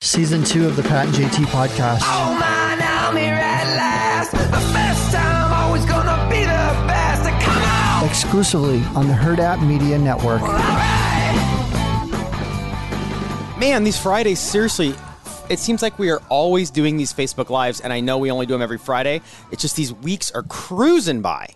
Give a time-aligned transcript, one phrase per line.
[0.00, 2.00] Season two of the Pat and JT podcast.
[2.02, 4.30] Oh man, I'm here at last.
[4.30, 7.22] The best time, always gonna be the best.
[7.44, 8.08] Come on!
[8.08, 10.40] Exclusively on the Hurrdat Media Network.
[13.58, 14.94] Man, these Fridays, seriously,
[15.50, 18.46] it seems like we are always doing these Facebook Lives, and I know we only
[18.46, 19.20] do them every Friday.
[19.50, 21.48] It's just these weeks are cruising by.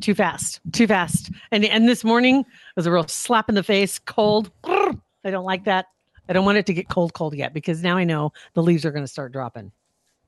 [0.00, 1.32] too fast, too fast.
[1.50, 2.44] And and this morning
[2.76, 4.52] was a real slap in the face, cold.
[4.64, 5.86] I don't like that.
[6.28, 8.84] I don't want it to get cold, cold yet because now I know the leaves
[8.84, 9.72] are going to start dropping,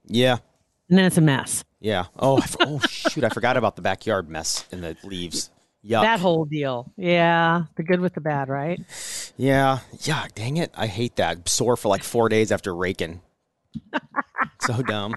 [0.07, 0.37] Yeah.
[0.89, 1.65] and then it's a mess.
[1.81, 2.07] Yeah.
[2.19, 3.25] Oh, I oh shoot!
[3.25, 5.51] I forgot about the backyard mess and the leaves.
[5.85, 6.03] Yuck.
[6.03, 8.81] That whole deal, yeah, the good with the bad, right?
[9.37, 9.79] yeah.
[10.01, 10.27] Yeah.
[10.35, 10.73] Dang it!
[10.77, 11.37] I hate that.
[11.37, 13.21] I'm sore for like four days after raking.
[14.63, 15.15] so dumb.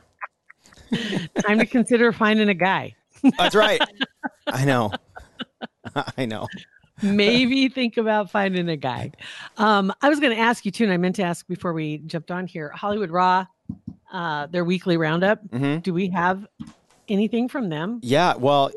[1.46, 2.96] Time to consider finding a guy.
[3.38, 3.82] That's right.
[4.48, 4.92] I know.
[6.18, 6.48] I know.
[7.04, 9.12] Maybe think about finding a guy.
[9.58, 12.00] Um, I was going to ask you too, and I meant to ask before we
[12.00, 12.70] jumped on here.
[12.70, 13.46] Hollywood Raw,
[14.12, 15.46] uh, their weekly roundup.
[15.50, 15.84] Mhm.
[15.84, 16.48] Do we have
[17.08, 18.36] anything from them Yeah.
[18.36, 18.70] Well,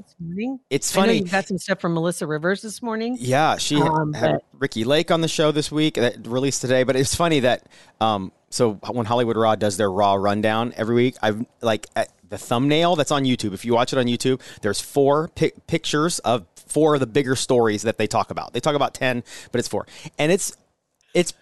[0.71, 1.19] it's funny.
[1.19, 3.17] you got some stuff from Melissa Rivers this morning.
[3.21, 6.63] Yeah, she had- Um, had but- Ricki Lake on the show this week that released
[6.63, 6.83] today.
[6.83, 7.67] But it's funny that
[8.01, 12.39] um, so when Hollywood Raw does their Raw rundown every week, I've like at the
[12.39, 13.53] thumbnail that's on YouTube.
[13.53, 17.37] If you watch it on YouTube, there's four pi- pictures of four of the bigger
[17.37, 18.53] stories that they talk about.
[18.53, 19.87] They talk about ten, but it's four,
[20.19, 20.57] and it's
[21.15, 21.35] it's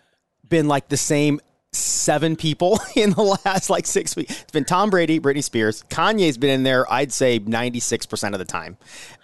[0.49, 1.41] been like the same
[1.73, 4.43] seven people in the last like six weeks.
[4.43, 6.91] It's been Tom Brady, Britney Spears, Kanye's been in there.
[6.93, 8.77] I'd say ninety six percent of the time,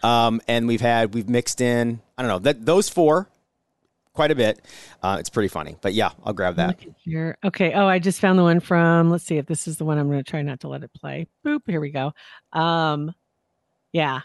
[0.03, 3.29] um, and we've had we've mixed in I don't know that those four
[4.17, 4.61] quite a bit.
[5.03, 6.81] Uh, it's pretty funny, but yeah, I'll grab that.
[7.05, 7.37] Here.
[7.45, 7.73] Okay.
[7.75, 10.09] Oh, I just found the one from, let's see if this is the one I'm
[10.09, 11.29] going to try not to let it play.
[11.47, 11.61] Boop.
[11.67, 12.13] Here we go.
[12.53, 13.13] Um,
[13.93, 14.21] yeah.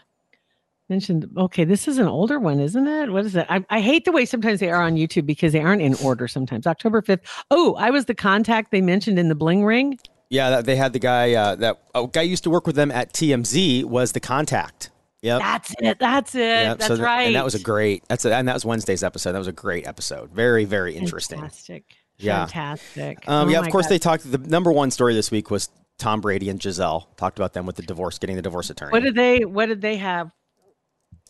[0.92, 1.26] Mentioned.
[1.38, 1.64] Okay.
[1.64, 3.10] This is an older one, isn't it?
[3.10, 3.46] What is it?
[3.48, 6.28] I, I hate the way sometimes they are on YouTube because they aren't in order
[6.28, 6.66] sometimes.
[6.66, 7.20] October 5th.
[7.50, 9.98] Oh, I was the contact they mentioned in the bling ring.
[10.28, 13.14] Yeah, they had the guy uh, that a guy used to work with them at
[13.14, 14.90] TMZ was the contact.
[15.22, 15.40] Yep.
[15.40, 15.98] That's it.
[15.98, 16.38] That's it.
[16.40, 16.78] Yep.
[16.78, 17.22] That's so th- right.
[17.22, 18.04] And that was a great.
[18.08, 19.32] That's a, and that was Wednesday's episode.
[19.32, 20.30] That was a great episode.
[20.30, 21.38] Very very interesting.
[21.40, 21.84] Fantastic.
[22.18, 22.44] Yeah.
[22.44, 23.26] Fantastic.
[23.26, 23.90] Um, Oh yeah, of course God.
[23.92, 24.30] they talked.
[24.30, 27.08] The number one story this week was Tom Brady and Gisele.
[27.16, 28.92] Talked about them with the divorce, getting the divorce attorney.
[28.92, 30.30] What did they, what did they have?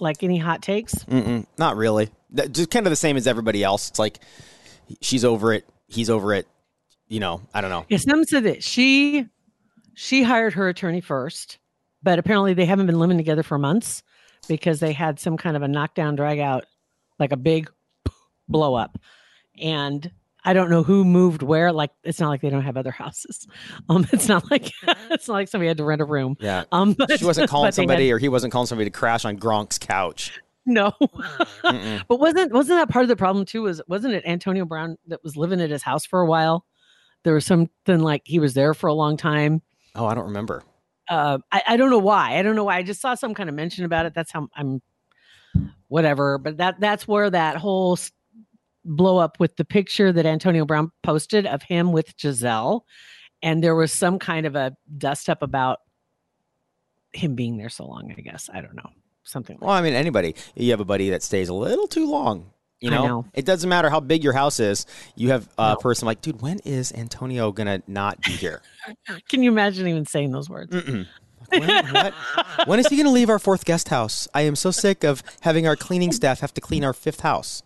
[0.03, 0.97] Like any hot takes?
[1.05, 2.11] Mm-mm, not really.
[2.31, 3.89] That, just kind of the same as everybody else.
[3.89, 4.19] It's like
[5.01, 5.65] she's over it.
[5.87, 6.49] He's over it.
[7.07, 7.87] You know, I don't know.
[7.89, 9.27] Yeah, some said that she
[9.95, 11.59] she hired her attorney first,
[12.03, 14.03] but apparently they haven't been living together for months
[14.49, 16.65] because they had some kind of a knockdown drag out,
[17.21, 17.71] like a big
[18.49, 18.99] blow up.
[19.61, 20.11] And
[20.45, 21.73] I don't know who moved where.
[21.73, 23.47] Like it's not like they don't have other houses.
[23.89, 24.73] Um, it's not like
[25.11, 26.37] it's not like somebody had to rent a room.
[26.41, 26.65] Yeah.
[26.73, 28.97] Um, but, She wasn't calling but they had- somebody, or he wasn't calling somebody to
[28.97, 30.41] crash on Gronk's couch.
[30.67, 30.93] no.
[31.63, 33.63] But wasn't wasn't that part of the problem too?
[33.63, 36.65] Was wasn't it Antonio Brown that was living at his house for a while?
[37.25, 39.63] There was something like he was there for a long time.
[39.95, 40.63] Oh, I don't remember.
[41.09, 42.39] uh, I, I don't know why.
[42.39, 42.77] I don't know why.
[42.79, 44.15] I just saw some kind of mention about it.
[44.15, 44.81] That's how I'm,
[45.89, 46.39] whatever.
[46.39, 48.11] But that that's where that whole s-
[48.85, 52.85] blow up with the picture that Antonio Brown posted of him with Gisele,
[53.43, 55.79] and there was some kind of a dust up about
[57.13, 58.15] him being there so long.
[58.17, 58.91] I guess I don't know
[59.25, 59.57] something.
[59.57, 60.35] Like Well, I mean, anybody.
[60.55, 62.51] You have a buddy that stays a little too long.
[62.81, 63.27] You I know, know.
[63.35, 64.87] it doesn't matter how big your house is.
[65.15, 65.77] You have a No.
[65.77, 68.61] person like, dude, when is Antonio gonna not be here?
[69.29, 70.73] Can you imagine even saying those words?
[70.73, 71.07] Mm-mm.
[71.51, 72.15] When, what?
[72.67, 74.27] when is he gonna leave our fourth guest house?
[74.35, 77.63] I am so sick of having our cleaning staff have to clean our fifth house.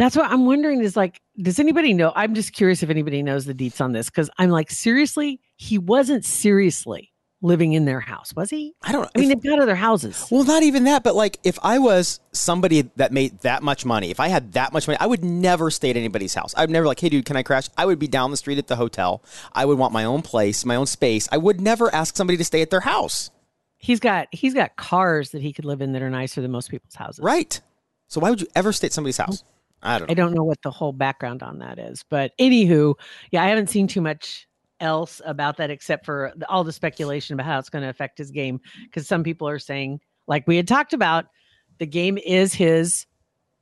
[0.00, 2.12] That's what I'm wondering is like, does anybody know?
[2.14, 5.78] I'm just curious if anybody knows the deets on this because I'm like, seriously, he
[5.78, 7.12] wasn't seriously
[7.42, 8.74] living in their house, was he?
[8.82, 9.10] I don't.
[9.14, 10.26] I mean, if- they've got other houses.
[10.30, 14.10] well, not even that, but like, if I was somebody that made that much money,
[14.10, 16.54] if I had that much money, I would never stay at anybody's house.
[16.56, 17.68] I'd never like, hey, dude, can I crash?
[17.76, 19.22] I would be down the street at the hotel.
[19.52, 21.28] I would want my own place, my own space.
[21.32, 23.30] I would never ask somebody to stay at their house.
[23.78, 26.70] He's got he's got cars that he could live in that are nicer than most
[26.70, 27.22] people's houses.
[27.22, 27.60] Right.
[28.08, 29.42] So why would you ever stay at somebody's house?
[29.82, 30.12] I don't know.
[30.12, 32.94] I don't know what the whole background on that is, but anywho,
[33.30, 34.46] yeah, I haven't seen too much
[34.80, 38.18] else about that except for the, all the speculation about how it's going to affect
[38.18, 38.60] his game.
[38.84, 41.26] Because some people are saying, like we had talked about,
[41.78, 43.06] the game is his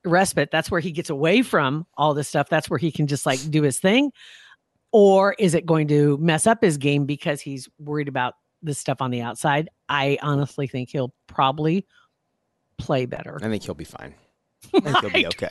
[0.04, 0.50] respite.
[0.50, 2.48] That's where he gets away from all this stuff.
[2.48, 4.12] That's where he can just like do his thing.
[4.92, 9.00] or is it going to mess up his game because he's worried about the stuff
[9.00, 9.68] on the outside?
[9.88, 11.86] I honestly think he'll probably
[12.78, 14.14] play better I think he'll be fine.
[14.74, 15.48] I think he'll be okay.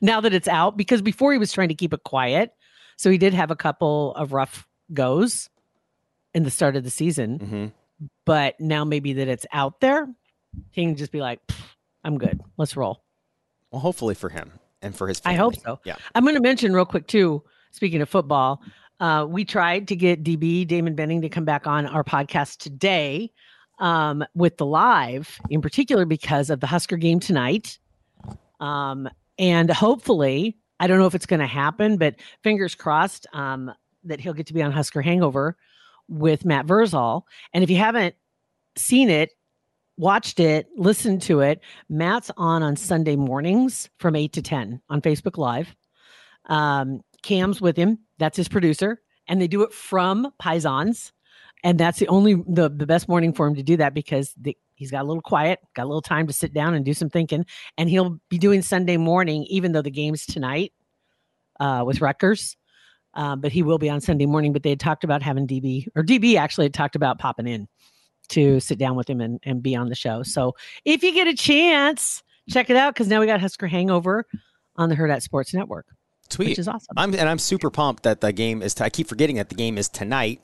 [0.00, 2.52] now that it's out because before he was trying to keep it quiet.
[2.96, 5.48] So he did have a couple of rough goes
[6.34, 7.66] in the start of the season, hmm
[8.24, 10.08] but now maybe that it's out there,
[10.70, 11.40] he can just be like,
[12.04, 12.40] I'm good.
[12.56, 13.02] Let's roll.
[13.70, 14.52] Well, hopefully for him
[14.82, 15.80] and for his I hope so.
[15.84, 15.96] Yeah.
[16.14, 17.42] I'm going to mention real quick too.
[17.72, 18.62] Speaking of football,
[18.98, 23.30] uh, we tried to get DB Damon Benning to come back on our podcast today
[23.78, 27.78] um, with the live, in particular because of the Husker game tonight.
[28.60, 29.08] Um,
[29.38, 33.72] and hopefully, I don't know if it's going to happen, but fingers crossed um,
[34.04, 35.56] that he'll get to be on Husker Hangover
[36.08, 37.22] with Matt Vrzal.
[37.52, 38.14] And if you haven't
[38.76, 39.30] seen it,
[39.96, 45.02] watched it, listened to it, Matt's on on Sunday mornings from 8 to 10 on
[45.02, 45.74] Facebook Live.
[46.46, 47.98] Um, Cam's with him.
[48.18, 49.00] That's his producer.
[49.28, 51.12] And they do it from Pisons.
[51.62, 54.56] And that's the only, the, the best morning for him to do that because the,
[54.80, 57.10] he's got a little quiet, got a little time to sit down and do some
[57.10, 57.44] thinking.
[57.76, 60.72] And he'll be doing Sunday morning, even though the game's tonight
[61.60, 62.56] uh, with Rutgers.
[63.12, 64.52] Um, but he will be on Sunday morning.
[64.52, 67.68] But they had talked about having DB, or DB actually had talked about popping in
[68.30, 70.22] to sit down with him and, and be on the show.
[70.22, 70.54] So
[70.84, 74.24] if you get a chance, check it out because now we got Husker Hangover
[74.76, 75.86] on the Hurrdat Sports Network,
[76.30, 76.50] Sweet.
[76.50, 76.94] which is awesome.
[76.96, 78.74] I'm and I'm super pumped that the game is.
[78.74, 80.40] T- I keep forgetting that the game is tonight.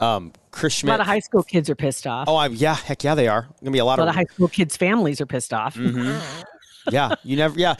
[0.00, 0.90] Um, Chris a Schmidt.
[0.92, 2.28] lot of high school kids are pissed off.
[2.28, 3.48] oh, I, yeah, heck yeah, they are.
[3.60, 4.14] Gonna be a lot, a lot of.
[4.14, 5.74] of high school kids' families are pissed off.
[5.74, 6.20] Mhm.
[6.90, 7.58] yeah, you never.
[7.58, 7.76] Yeah,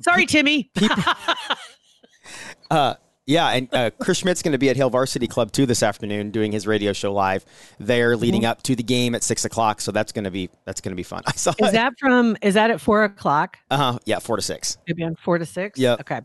[0.00, 0.70] Sorry, Timmy.
[2.70, 2.94] uh,
[3.30, 6.30] yeah, and uh, Chris Schmidt's going to be at Hill Varsity Club too this afternoon,
[6.30, 7.44] doing his radio show live
[7.78, 8.50] there, leading Mm-hmm.
[8.50, 9.80] up to the game at six o'clock.
[9.80, 11.22] So that's going to be that's going to be fun.
[11.26, 11.72] I saw is it.
[11.72, 12.36] that from?
[12.42, 13.58] Is that at four o'clock?
[13.70, 13.98] Uh huh.
[14.04, 14.78] Yeah, four to six.
[14.88, 15.78] Maybe on four to six.
[15.78, 15.94] Yeah.
[16.00, 16.20] Okay.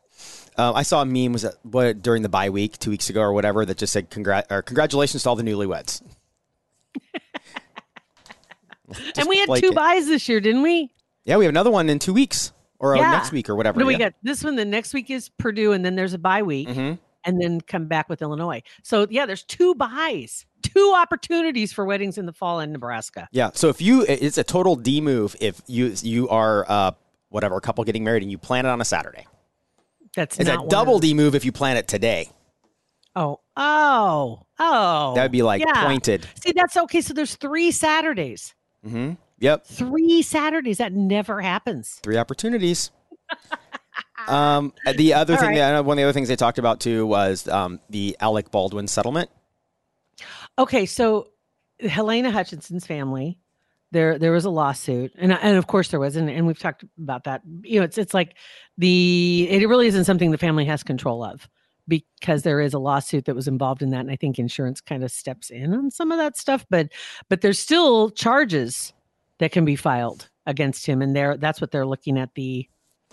[0.57, 3.22] Um, I saw a meme was that what during the bye week two weeks ago
[3.22, 6.01] or whatever that just said congrat or congratulations to all the newlyweds.
[9.18, 9.75] And we had like two it.
[9.75, 10.92] buys this year, didn't we?
[11.25, 13.12] Yeah, we have another one in two weeks or uh, Yeah.
[13.12, 13.75] next week or whatever.
[13.77, 14.00] What do we yeah.
[14.10, 14.13] got?
[14.24, 17.00] This one, the next week is Purdue, and then there's a bye week, Mhm.
[17.25, 18.62] and then come back with Illinois.
[18.83, 23.27] So yeah, there's two buys, two opportunities for weddings in the fall in Nebraska.
[23.31, 23.51] Yeah.
[23.54, 26.92] So if you, it's a total D move if you you are uh,
[27.30, 29.25] whatever a couple getting married and you plan it on a Saturday.
[30.16, 32.30] That's It's a double D move if you plan it today.
[33.18, 35.16] Oh, oh, oh.
[35.16, 35.86] That would be like yeah.
[35.86, 36.27] pointed.
[36.44, 37.00] See, that's okay.
[37.01, 38.54] So there's three Saturdays.
[38.83, 39.68] hmm Yep.
[39.68, 40.78] Three Saturdays.
[40.78, 42.00] That never happens.
[42.04, 42.92] Three opportunities.
[44.28, 45.58] um, the other All thing, right.
[45.58, 48.88] that, one of the other things they talked about too was um, the Alec Baldwin
[48.88, 49.30] settlement.
[50.58, 51.28] Okay, so
[51.82, 53.38] Helena Hutchinson's family,
[53.92, 56.86] there there was a lawsuit, and and of course there was, and, and we've talked
[56.98, 57.42] about that.
[57.64, 58.36] You know, it's it's like
[58.78, 61.50] the it really isn't something the family has control of
[61.88, 65.04] because there is a lawsuit that was involved in that, and I think insurance kind
[65.04, 66.90] of steps in on some of that stuff, but
[67.30, 68.94] but there's still charges
[69.40, 72.68] that can be filed against him, and there that's what they're looking at the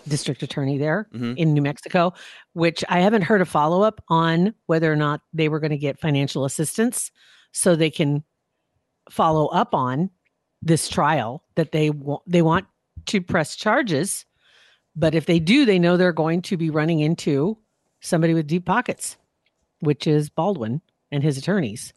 [0.07, 1.37] district attorney there Mhm.
[1.37, 2.13] in New Mexico,
[2.53, 5.77] which I haven't heard a follow up on whether or not they were going to
[5.77, 7.09] get financial assistance
[7.53, 8.23] so they can
[9.09, 10.09] follow up on
[10.61, 12.65] this trial that they want they want
[13.05, 14.25] to press charges
[14.95, 17.57] but if they do they know they're going to be running into
[17.99, 19.17] somebody with deep pockets
[19.81, 20.81] which is Baldwin
[21.11, 21.93] and his attorneys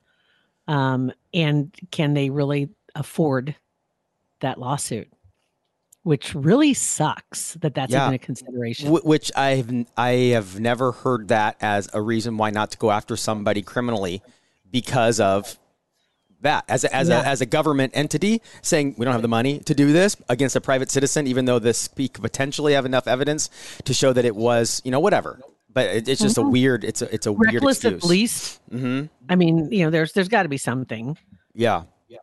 [0.66, 3.54] um, and can they really afford
[4.40, 5.08] that lawsuit
[6.02, 8.04] which really sucks that that's Yeah.
[8.04, 8.88] even a consideration.
[8.94, 12.92] Wh- which I've I have never heard that as a reason why not to go
[12.92, 14.22] after somebody criminally
[14.70, 15.58] because of
[16.42, 16.64] that.
[16.68, 17.22] As a, as Yeah.
[17.22, 20.54] a as a government entity saying we don't have the money to do this against
[20.54, 23.50] a private citizen even though this could potentially have enough evidence
[23.84, 25.40] to show that it was you know whatever.
[25.72, 27.66] But it, it's just a weird it's a it's a weird Mm-hmm.
[27.66, 28.04] reckless excuse.
[28.04, 31.18] at least hmm i mean you know there's there's got to be something.
[31.52, 31.82] Yeah.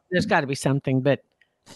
[0.10, 1.20] There's got to be something but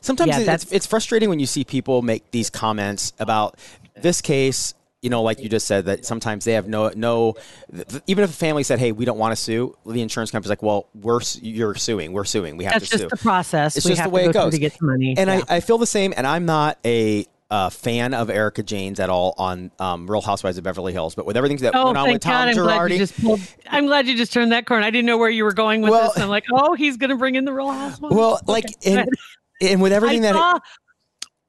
[0.02, 3.58] Sometimes Yeah, it- that's- it's, it's frustrating when you see people make these comments about
[4.02, 4.74] this case.
[5.04, 7.36] You know, like you just said, that sometimes they have no no.
[7.72, 10.50] th- Even if a family said, "Hey, we don't want to sue," the insurance company's
[10.50, 12.14] like, "Well, we're you're suing.
[12.14, 12.58] We're suing.
[12.58, 14.32] We have that's to just sue." the process It's we just have the way to
[14.32, 14.54] it goes.
[14.54, 15.42] to get the money And Yeah.
[15.48, 16.14] I, I feel the same.
[16.18, 20.58] And I'm not a uh, fan of Erika Jaynes at all on um, Real Housewives
[20.58, 22.58] of Beverly Hills, but with everything that Oh, went on with Tom God!
[22.58, 23.40] I'm glad you just pulled.
[23.70, 24.84] I'm glad you just turned that corner.
[24.84, 26.22] I didn't know where you were going with Well- this.
[26.22, 28.16] I'm like, oh, he's going to bring in the Real Housewives.
[28.16, 29.10] well, like Okay, and.
[29.62, 30.60] and with everything I that saw.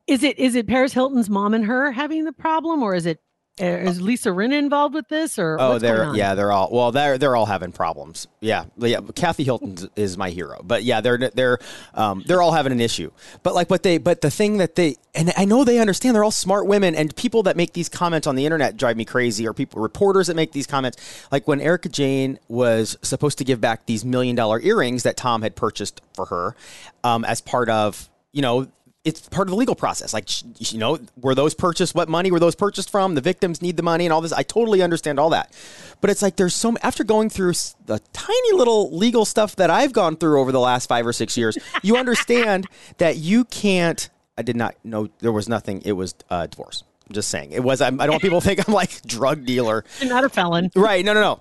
[0.06, 3.20] Is it is it Paris Hilton's mom and her having the problem, or is it
[3.60, 6.14] Is Lisa Rinna involved with this, or Oh, what's they're on?
[6.14, 8.26] yeah, they're all well, they're they're all having problems.
[8.40, 9.00] Yeah, yeah.
[9.14, 11.58] Kathy Hilton is my hero, but yeah, they're they're
[11.94, 13.10] um, they're all having an issue.
[13.42, 16.24] But like, what they but the thing that they and I know they understand they're
[16.24, 19.46] all smart women and people that make these comments on the internet drive me crazy,
[19.46, 21.26] or people reporters that make these comments.
[21.32, 25.42] Like when Erika Jayne was supposed to give back these million dollar earrings that Tom
[25.42, 26.54] had purchased for her
[27.04, 28.68] um, as part of you know
[29.08, 30.12] it's part of the legal process.
[30.12, 30.28] Like,
[30.70, 31.94] you know, were those purchased?
[31.94, 33.14] What money were those purchased from?
[33.14, 34.34] The victims need the money and all this.
[34.34, 35.50] I totally understand all that.
[36.02, 37.54] But it's like there's so after going through
[37.86, 41.38] the tiny little legal stuff that I've gone through over the last five or six
[41.38, 42.66] years, you understand
[42.98, 44.10] that you can't.
[44.36, 45.80] I did not know there was nothing.
[45.86, 46.84] It was uh, divorce.
[47.08, 47.80] I'm just saying it was.
[47.80, 49.84] I'm, I don't want people to think I'm like drug dealer.
[50.00, 50.70] You're not a felon.
[50.76, 51.02] Right.
[51.02, 51.40] No, no, no.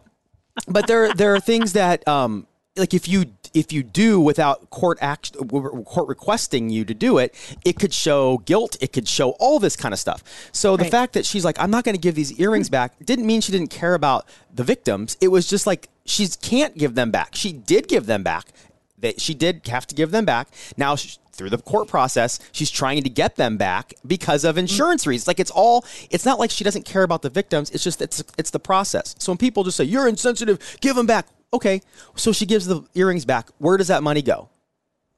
[0.70, 2.48] But there there are things that um
[2.78, 7.34] like if you if you do without court act court requesting you to do it,
[7.66, 10.24] it could show guilt, it could show all this kind of stuff.
[10.52, 10.92] So the Right.
[10.92, 13.52] fact that she's like I'm not going to give these earrings back didn't mean she
[13.52, 15.18] didn't care about the victims.
[15.22, 17.36] It was just like she can't give them back.
[17.36, 18.48] She did give them back.
[19.00, 20.48] That she did have to give them back.
[20.76, 24.60] Now sh through the court process, she's trying to get them back because of mm.
[24.60, 25.28] insurance reasons.
[25.28, 27.70] Like it's all, it's not like she doesn't care about the victims.
[27.70, 29.16] It's just it's it's the process.
[29.20, 31.28] So when people just say you're insensitive, give them back.
[31.54, 31.82] Okay,
[32.16, 33.50] so she gives the earrings back.
[33.60, 34.50] Where does that money go?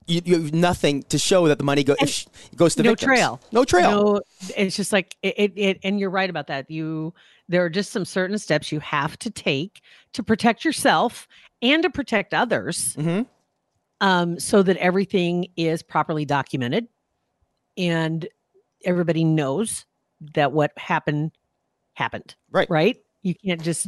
[0.05, 3.07] You, you have nothing to show that the money go, she, goes to no victims.
[3.07, 3.41] trail.
[3.51, 3.91] No trail.
[3.91, 4.21] No,
[4.57, 5.79] it's just like it, it, it.
[5.83, 6.69] And you're right about that.
[6.69, 7.13] You
[7.47, 9.81] there are just some certain steps you have to take
[10.13, 11.27] to protect yourself
[11.63, 13.25] and to protect others, Mhm.
[14.01, 16.87] um, so that everything is properly documented
[17.77, 18.27] and
[18.85, 19.85] everybody knows
[20.35, 21.31] that what happened
[21.93, 22.35] happened.
[22.51, 22.69] Right.
[22.69, 22.97] Right.
[23.23, 23.87] You can't just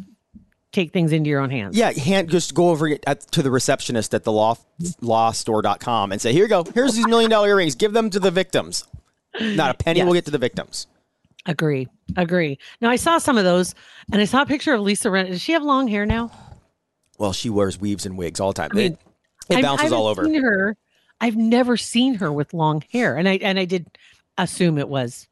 [0.71, 1.77] take things into your own hands.
[1.77, 4.55] Yeah, hand just go over at, to the receptionist at the law
[5.01, 6.63] lawstore.com and say, "Here you go.
[6.63, 7.75] Here's these million dollar earrings.
[7.75, 8.87] Give them to the victims.
[9.39, 10.87] Not a penny will get to the victims."
[11.45, 11.87] Agree.
[12.17, 12.59] Agree.
[12.81, 13.73] Now I saw some of those,
[14.11, 15.27] and I saw a picture of Lisa Ren.
[15.27, 16.31] Does she have long hair now?
[17.17, 18.69] Well, she wears weaves and wigs all the time.
[18.73, 18.91] I mean,
[19.49, 20.25] it it bounces all over.
[20.25, 20.77] Seen her.
[21.19, 23.87] I've never seen her with long hair, and I and I did
[24.37, 25.27] assume it was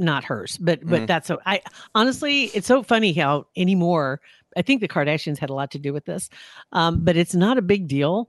[0.00, 1.06] not hers, but but Mhm.
[1.06, 1.38] that's so.
[1.46, 1.60] I
[1.94, 4.20] honestly, it's so funny how anymore.
[4.56, 6.28] I think the Kardashians had a lot to do with this,
[6.72, 8.26] um, but it's not a big deal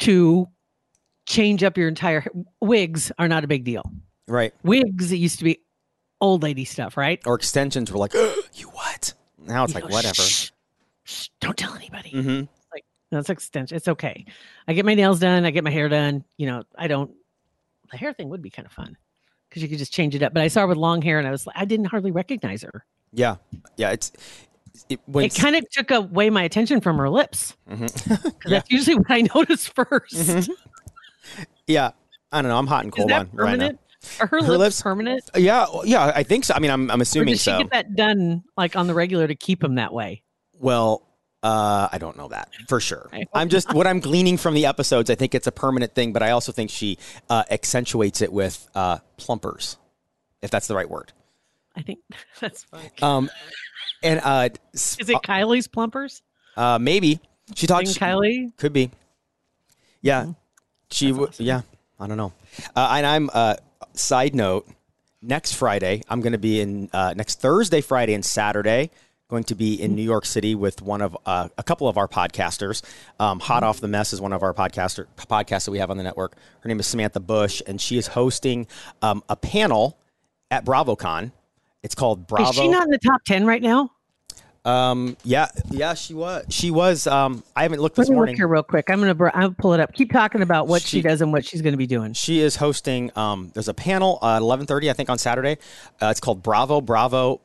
[0.00, 0.48] to
[1.26, 2.26] change up your entire
[2.60, 3.12] wigs.
[3.18, 3.90] Are not a big deal.
[4.26, 4.52] Right.
[4.62, 5.60] Wigs it used to be
[6.20, 7.20] old lady stuff, right?
[7.26, 8.14] Or extensions were like,
[8.54, 10.14] "You what?" Now it's You like know, whatever.
[10.22, 10.50] shh,
[11.04, 12.10] shh, don't tell anybody.
[12.10, 12.48] Mhm.
[13.10, 13.76] That's extension.
[13.76, 14.24] It's okay.
[14.66, 15.44] I get my nails done.
[15.44, 16.24] I get my hair done.
[16.36, 17.12] You know, I don't.
[17.92, 18.96] The hair thing would be kind of fun
[19.54, 20.34] because you could just change it up.
[20.34, 22.62] But I saw her with long hair, and I was like, I didn't hardly recognize
[22.62, 22.84] her.
[23.12, 23.36] Yeah.
[23.76, 24.10] Yeah, it's
[24.88, 27.56] it, it kind of took away my attention from her lips.
[27.70, 27.88] Mhm.
[28.08, 28.50] 'Cause Yeah.
[28.58, 30.48] That's usually what I notice 1st Mhm.
[31.68, 31.92] Yeah,
[32.32, 32.58] I don't know.
[32.58, 33.70] I'm hot and cold on right now.
[34.20, 35.30] Are her, Her lips, lips- permanent?
[35.36, 36.52] Yeah, yeah, I think so.
[36.54, 37.58] I mean, I'm I'm Or assuming does she so.
[37.58, 40.22] get that done like on the regular to keep them that way?
[40.58, 41.06] Well,
[41.44, 43.08] uh, I don't know that for sure.
[43.32, 45.10] I'm just what I'm gleaning from the episodes.
[45.10, 46.98] I think it's a permanent thing, but I also think she
[47.30, 49.76] uh, accentuates it with uh, plumpers,
[50.42, 51.12] if that's the right word.
[51.76, 52.00] I think
[52.40, 52.80] that's fun.
[53.02, 53.30] Um,
[54.02, 56.22] and uh, Is it Kylie's plumpers?
[56.56, 57.20] uh, maybe
[57.54, 57.96] she talks.
[57.98, 58.56] Kylie?
[58.56, 58.90] Could be.
[60.00, 60.32] Yeah, Mm-hmm.
[60.90, 61.10] she.
[61.10, 61.60] W- Yeah,
[62.00, 62.32] I don't know.
[62.74, 63.30] Uh, and I'm.
[63.32, 63.56] Uh,
[63.94, 64.66] side note:
[65.22, 66.88] next Friday, I'm going to be in.
[66.92, 68.90] Uh, next Thursday, Friday, and Saturday,
[69.34, 72.06] going to be in New York City with one of uh, a couple of our
[72.06, 72.82] podcasters.
[73.18, 75.96] Um, Hot off the mess is one of our podcaster podcasts that we have on
[75.96, 76.36] the network.
[76.60, 78.68] Her name is Samantha Bush, and she is hosting
[79.02, 79.98] um, a panel
[80.52, 81.32] at BravoCon.
[81.82, 82.50] It's called Bravo.
[82.50, 83.90] Is she not in the top 10 right now?
[84.64, 86.46] um, yeah, yeah, she was.
[86.48, 87.06] She was.
[87.08, 88.32] Um, I haven't looked Let this me morning.
[88.34, 88.88] look here real quick.
[88.88, 89.92] I'm gonna br- I'll pull it up.
[89.92, 92.14] Keep talking about what she, She- does and what she's gonna be doing.
[92.14, 93.10] She is hosting.
[93.14, 95.58] Um, there's a panel uh, at 11:30, I think, on Saturday.
[96.00, 97.42] Uh, it's called Bravo Bravo,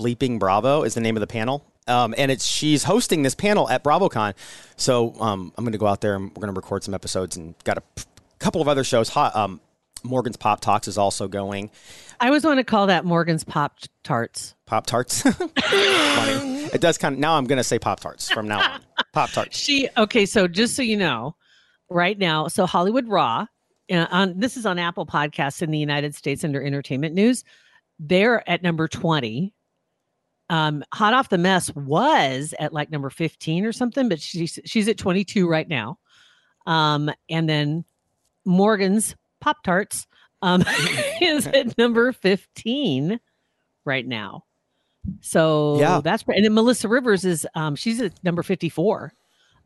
[0.00, 1.64] bleeping Bravo is the name of the panel.
[1.86, 4.34] Um, and it's she's hosting this panel at BravoCon.
[4.76, 7.36] So um, I'm going to go out there and we're going to record some episodes
[7.36, 8.04] and got a p-
[8.38, 9.08] couple of other shows.
[9.10, 9.60] Hot, um,
[10.04, 11.70] Morgan's Pop Talks is also going.
[12.20, 14.54] I always want to call that Morgan's Pop Tarts.
[14.66, 15.22] Pop Tarts.
[15.22, 16.64] Funny.
[16.66, 17.18] It does kind of.
[17.18, 18.80] Now I'm going to say Pop Tarts from now on.
[19.12, 19.58] Pop Tarts.
[19.58, 20.26] She okay.
[20.26, 21.34] So just so you know,
[21.88, 23.46] right now, so Hollywood Raw,
[23.90, 27.44] uh, on this is on Apple Podcasts in the United States under Entertainment News.
[27.98, 29.54] They're at number twenty.
[30.50, 34.88] Um, Hot off the mess was at like number fifteen or something, but she's she's
[34.88, 35.98] at twenty two right now.
[36.66, 37.84] Um, and then
[38.44, 40.06] Morgan's Pop Tarts
[40.42, 40.62] um,
[41.22, 43.18] is at number fifteen
[43.84, 44.44] right now.
[45.22, 46.00] So Yeah.
[46.04, 49.14] that's and then Melissa Rivers is um she's at number 54.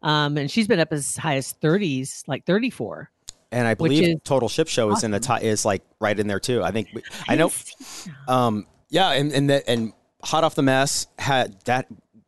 [0.03, 3.11] Um and she's been up as high as 30s, like 34.
[3.51, 5.43] And I believe Total Ship Show is in the top.
[5.43, 6.63] Is like right in there too.
[6.63, 6.89] I think.
[6.95, 7.49] We, I know.
[7.49, 8.33] didn't see that.
[8.33, 9.93] Um, Yeah, and and the, and
[10.25, 11.87] hot off the mess had that.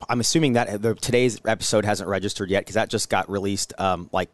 [0.08, 4.10] I'm assuming that the today's episode hasn't registered yet because that just got released um,
[4.12, 4.30] like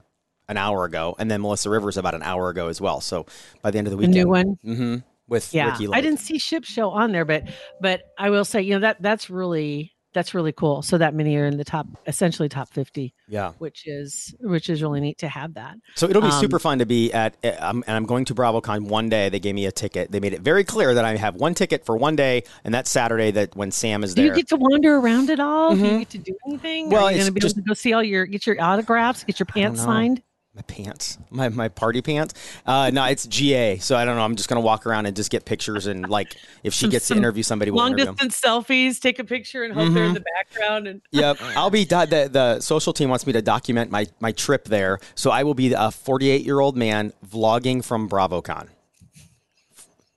[0.49, 3.01] an hour ago, and then Melissa Rivers about an hour ago as well.
[3.01, 3.27] So
[3.63, 4.59] by the end of the weekend, new one.
[4.63, 4.97] hmm
[5.29, 7.45] with Yeah, I didn't see Ship Show on there, but
[7.81, 10.83] but I will say, you know that that's really that's really cool.
[10.83, 14.83] So that many are in the top, essentially top fifty, Yeah, which is which is
[14.83, 15.77] really neat to have that.
[15.95, 17.37] so it'll be Um, super fun to be at.
[17.61, 19.29] Um, and I'm going to BravoCon one day.
[19.29, 20.11] They gave me a ticket.
[20.13, 22.91] They made it very clear that I have one ticket for one day, and that's
[22.91, 23.31] Saturday.
[23.31, 24.31] That when Sam is Do there.
[24.31, 25.75] you get to wander around at all?
[25.75, 26.91] Do you get to do anything?
[26.91, 28.61] Well, are you going to be just- able to go see all your get your
[28.63, 30.23] autographs, get your pants signed?
[30.55, 32.35] My pants, my my party pants.
[32.67, 33.79] Uh, no, it's GA.
[33.79, 34.23] So I don't know.
[34.23, 37.15] I'm just gonna walk around and just get pictures and like if she gets to
[37.17, 40.25] interview somebody, we'll Long interview distance selfies, take a picture, and hope they're in the
[40.37, 40.87] background.
[40.87, 41.85] And Yep, I'll be.
[41.85, 45.55] The, the social team wants me to document my my trip there, so I will
[45.55, 48.69] be a 48 year old man vlogging from BravoCon.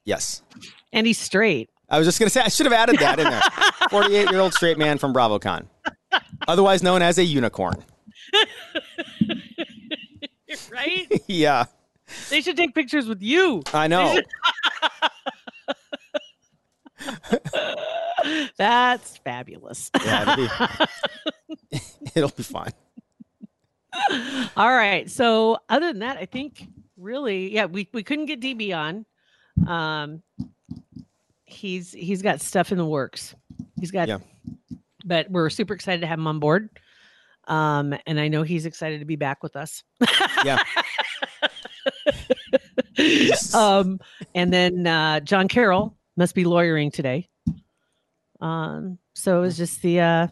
[0.04, 0.42] Yes,
[0.92, 1.70] and he's straight.
[1.89, 3.42] I was just gonna say I should have added that in there.
[3.89, 5.68] 48 year old straight man from BravoCon,
[6.46, 7.86] otherwise known as a unicorn.
[10.86, 11.22] Right?
[11.27, 11.65] yeah,
[12.30, 13.63] they should take pictures with you.
[13.74, 14.20] I know.
[18.58, 19.92] That's fabulous.
[20.04, 20.36] Yeah, it'll
[21.72, 21.80] be,
[22.15, 22.72] it'll be fun.
[24.58, 25.10] All right.
[25.10, 29.06] So other than that, I think really, yeah, we, we couldn't get DB on.
[29.68, 30.22] Um
[31.46, 33.36] he's he's got stuff in the works.
[33.80, 34.18] He's got Yeah.
[35.06, 36.70] but we're super excited to have him on board.
[37.48, 39.84] Um, and I know he's excited to be back with us.
[40.44, 40.62] Yeah.
[43.54, 44.00] um,
[44.34, 47.30] and then uh, John Carroll must be lawyering today.
[48.42, 50.28] Um, so it was just the uh,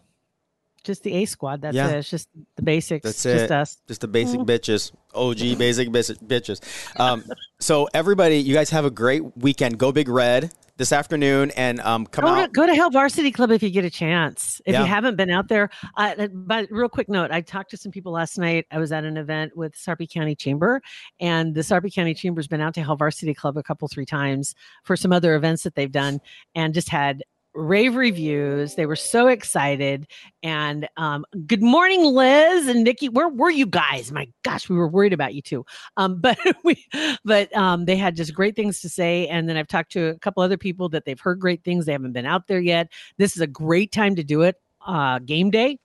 [0.82, 1.62] just the A squad.
[1.62, 1.90] That's Yeah.
[1.90, 1.98] it.
[1.98, 3.04] It's just the basics.
[3.04, 3.78] That's just us.
[3.88, 4.50] Just the basic Mm-hmm.
[4.50, 4.92] bitches.
[5.14, 6.60] OG basic bitches.
[7.00, 7.24] Um,
[7.60, 9.78] so everybody, you guys have a great weekend.
[9.78, 12.52] Go Big Red this afternoon and um, come Go to, out.
[12.52, 14.60] go to Hell Varsity Club if you get a chance.
[14.66, 14.80] If Yeah.
[14.80, 18.12] you haven't been out there, uh, but real quick note: I talked to some people
[18.12, 18.66] last night.
[18.70, 20.82] I was at an event with Sarpy County Chamber,
[21.20, 24.54] and the Sarpy County Chamber's been out to Hell Varsity Club a couple, three times
[24.84, 26.18] for some other events that they've done,
[26.54, 27.22] and just had
[27.54, 28.74] rave reviews.
[28.74, 30.06] They were so excited.
[30.42, 33.08] And um, good morning, Liz and Nikki.
[33.08, 34.10] Where were you guys?
[34.12, 35.64] My gosh, we were worried about you too.
[35.96, 36.84] Um, but we,
[37.24, 39.28] but um, they had just great things to say.
[39.28, 41.86] And then I've talked to a couple other people that they've heard great things.
[41.86, 42.90] They haven't been out there yet.
[43.18, 44.56] This is a great time to do it.
[44.86, 45.78] Uh, game day,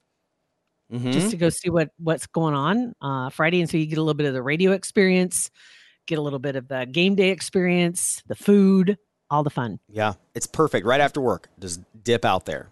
[0.91, 1.13] Mhm.
[1.13, 4.02] just to go see what what's going on uh, Friday, and so you get a
[4.02, 5.50] little bit of the radio experience,
[6.08, 8.98] get a little bit of the game day experience, the food,
[9.30, 9.80] all the fun.
[9.88, 10.86] Yeah, it's perfect.
[10.86, 12.70] Right after work, just dip out there.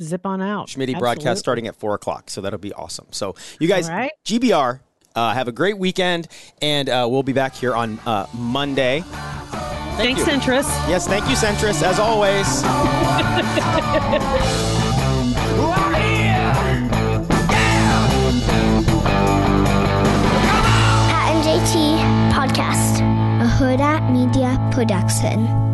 [0.00, 0.68] Zip on out.
[0.68, 3.06] Schmitty broadcast starting at four o'clock, so that'll be awesome.
[3.12, 4.12] So you guys, All right.
[4.26, 4.80] GBR,
[5.14, 6.28] uh, have a great weekend,
[6.60, 9.02] and uh, we'll be back here on uh, Monday.
[9.96, 10.26] Thanks, you.
[10.26, 10.64] Centris.
[10.88, 12.62] Yes, thank you, Centris, as always.
[15.56, 16.88] We're here.
[17.50, 18.06] Yeah.
[21.08, 21.72] Pat and JT
[22.34, 23.00] Podcast,
[23.40, 25.65] a Hurrdat Media Production.